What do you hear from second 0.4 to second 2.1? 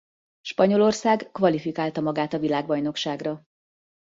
Spanyolország kvalifikálta